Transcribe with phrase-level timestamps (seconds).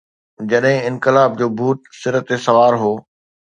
[0.49, 2.93] جڏهن انقلاب جو ڀوت سر تي سوار هو.